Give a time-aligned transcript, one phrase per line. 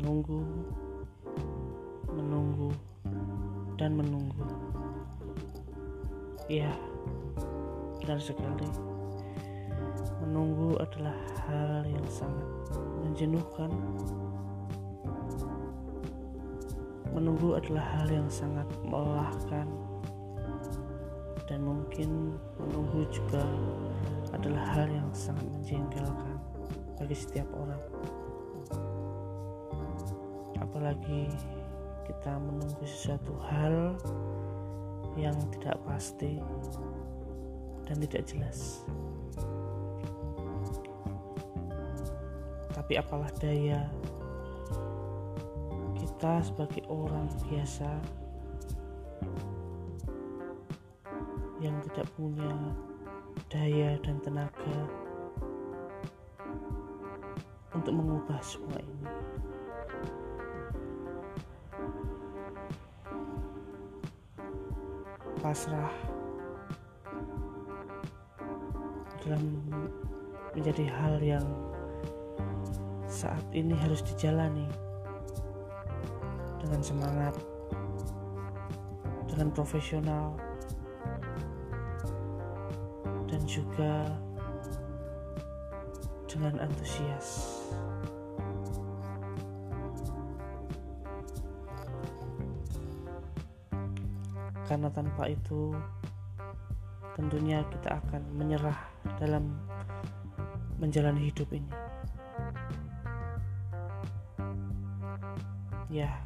[0.00, 0.40] menunggu,
[2.08, 2.72] menunggu,
[3.76, 4.48] dan menunggu.
[6.48, 6.72] Ya,
[8.00, 8.64] benar sekali.
[10.24, 11.12] Menunggu adalah
[11.44, 12.48] hal yang sangat
[13.04, 13.68] menjenuhkan.
[17.12, 19.68] Menunggu adalah hal yang sangat melelahkan
[21.44, 23.44] dan mungkin menunggu juga
[24.32, 26.40] adalah hal yang sangat menjengkelkan
[26.96, 27.84] bagi setiap orang.
[30.70, 31.26] Apalagi
[32.06, 33.98] kita menunggu sesuatu hal
[35.18, 36.38] yang tidak pasti
[37.90, 38.86] dan tidak jelas.
[42.70, 43.90] Tapi apalah daya
[45.98, 47.90] kita sebagai orang biasa
[51.58, 52.52] yang tidak punya
[53.50, 54.78] daya dan tenaga
[57.74, 59.29] untuk mengubah semua ini.
[65.40, 65.88] Pasrah
[69.24, 69.60] dalam
[70.52, 71.46] menjadi hal yang
[73.08, 74.68] saat ini harus dijalani
[76.60, 77.34] dengan semangat,
[79.28, 80.36] dengan profesional,
[83.28, 84.12] dan juga
[86.28, 87.59] dengan antusias.
[94.70, 95.74] Karena tanpa itu
[97.18, 98.78] tentunya kita akan menyerah
[99.18, 99.58] dalam
[100.78, 101.66] menjalani hidup ini.
[105.90, 106.22] Ya,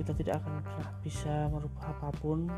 [0.00, 2.48] kita tidak akan pernah bisa merubah apa pun.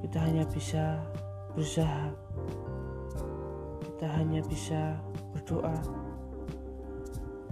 [0.00, 1.04] Kita hanya bisa
[1.52, 2.16] berusaha,
[3.84, 4.96] kita hanya bisa
[5.36, 6.07] berdoa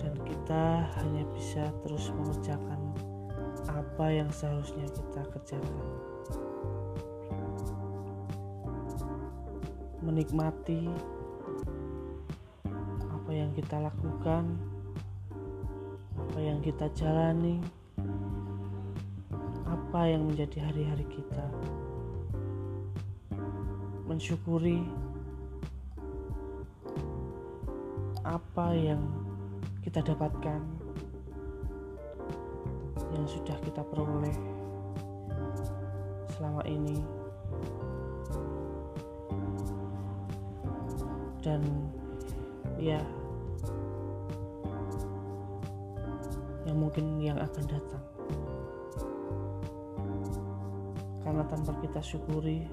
[0.07, 2.79] dan kita hanya bisa terus mengerjakan
[3.67, 5.87] apa yang seharusnya kita kerjakan.
[10.07, 10.87] Menikmati
[13.11, 14.55] apa yang kita lakukan
[16.15, 17.59] apa yang kita jalani
[19.67, 21.51] apa yang menjadi hari-hari kita.
[24.07, 24.87] Mensyukuri
[28.23, 29.26] apa yang
[29.87, 30.59] kita dapatkan
[33.15, 34.35] yang sudah kita peroleh
[36.35, 36.99] selama ini.
[41.39, 41.63] Dan
[42.83, 42.99] ya
[46.67, 48.05] yang mungkin yang akan datang.
[51.23, 52.67] Karena tanpa kita syukuri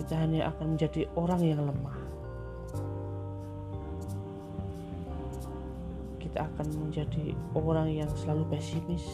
[0.00, 2.05] kita hanya akan menjadi orang yang lemah
[6.36, 9.08] kita akan menjadi orang yang selalu pesimis.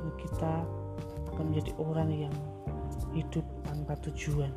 [0.00, 0.64] Dan kita
[1.36, 2.32] akan menjadi orang yang
[3.12, 4.48] hidup tanpa tujuan.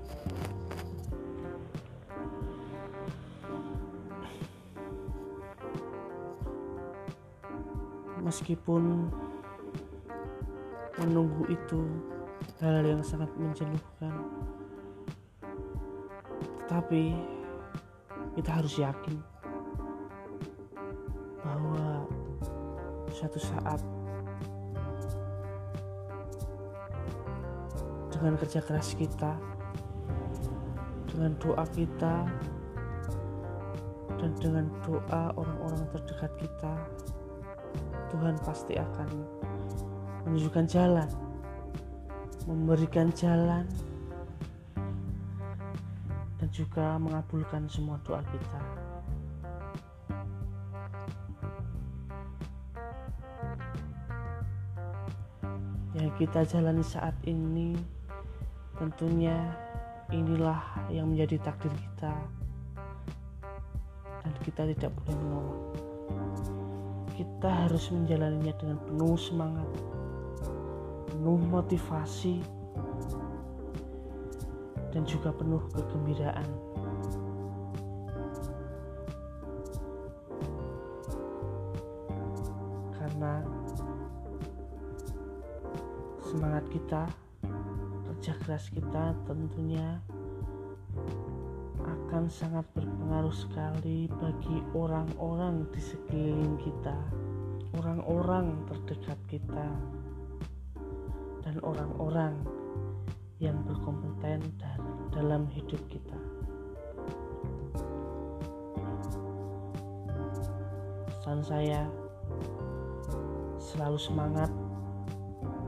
[8.23, 9.11] Meskipun
[10.95, 11.91] menunggu itu
[12.63, 14.15] hal yang sangat menjenuhkan
[16.71, 17.19] tetapi
[18.35, 19.19] kita harus yakin
[21.43, 22.07] bahwa
[23.11, 23.81] suatu saat
[28.13, 29.35] dengan kerja keras kita
[31.11, 32.29] dengan doa kita
[34.21, 36.73] dan dengan doa orang-orang terdekat kita
[38.13, 39.09] Tuhan pasti akan
[40.23, 41.09] menunjukkan jalan
[42.45, 43.65] memberikan jalan
[46.51, 48.61] juga mengabulkan semua doa kita.
[55.95, 57.75] Yang kita jalani saat ini
[58.75, 59.35] tentunya
[60.11, 62.11] inilah yang menjadi takdir kita
[64.21, 65.61] dan kita tidak boleh menolak.
[67.15, 69.69] Kita harus menjalaninya dengan penuh semangat,
[71.11, 72.60] penuh motivasi,
[74.91, 76.49] dan juga penuh kegembiraan.
[82.99, 83.33] Karena
[86.27, 87.03] semangat kita,
[88.07, 89.99] kerja keras kita tentunya
[91.81, 96.99] akan sangat berpengaruh sekali bagi orang-orang di sekeliling kita,
[97.79, 99.67] orang-orang terdekat kita,
[101.41, 102.35] dan orang-orang
[103.41, 104.43] yang berkompeten
[105.11, 106.17] dalam hidup kita.
[111.21, 111.85] Pesan saya
[113.61, 114.51] selalu semangat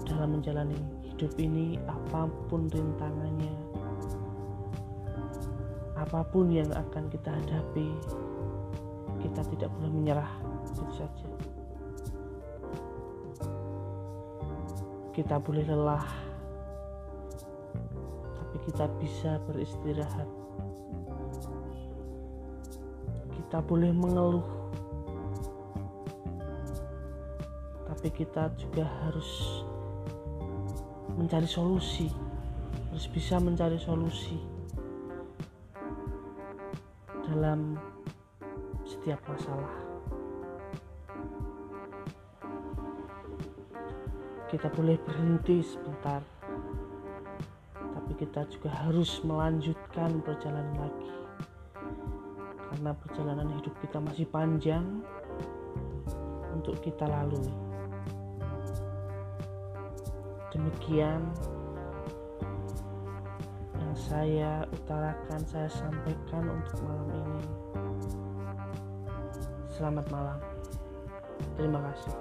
[0.03, 0.75] dalam menjalani
[1.13, 3.53] hidup ini apa pun rintangannya
[5.93, 7.95] apa pun yang akan kita hadapi
[9.23, 10.31] kita tidak boleh menyerah
[10.67, 11.29] itu saja
[15.15, 16.03] kita boleh lelah
[18.63, 20.27] kita bisa beristirahat.
[23.35, 24.47] Kita boleh mengeluh.
[27.91, 29.61] Tapi kita juga harus
[31.19, 32.07] mencari solusi.
[32.89, 34.39] Harus bisa mencari solusi
[37.27, 37.75] dalam
[38.87, 39.73] setiap masalah.
[44.47, 46.32] Kita boleh berhenti sebentar
[48.23, 51.11] kita juga harus melanjutkan perjalanan lagi.
[52.71, 55.03] Karena perjalanan hidup kita masih panjang
[56.55, 57.51] untuk kita lalui.
[60.55, 61.19] Demikian
[63.75, 67.43] yang saya utarakan saya sampaikan untuk malam ini.
[69.67, 70.39] Selamat malam.
[71.59, 72.15] Terima kasih